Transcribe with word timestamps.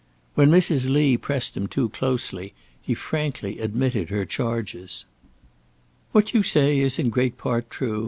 When 0.33 0.49
Mrs. 0.49 0.89
Lee 0.89 1.15
pressed 1.15 1.55
him 1.55 1.67
too 1.67 1.89
closely, 1.89 2.55
he 2.81 2.95
frankly 2.95 3.59
admitted 3.59 4.09
her 4.09 4.25
charges. 4.25 5.05
"What 6.11 6.33
you 6.33 6.41
say 6.41 6.79
is 6.79 6.97
in 6.97 7.11
great 7.11 7.37
part 7.37 7.69
true. 7.69 7.99